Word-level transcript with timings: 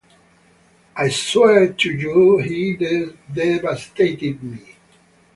I 0.97 1.09
swear 1.09 1.73
to 1.73 1.91
you-he 1.91 2.75
devastated 3.31 4.41
me. 4.41 4.77